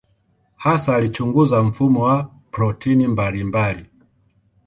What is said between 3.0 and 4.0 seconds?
mbalimbali.